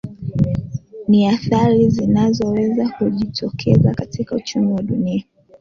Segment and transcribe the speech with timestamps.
[1.07, 5.23] na athari zinazoweza kujitokeza katika uchumi wa dunia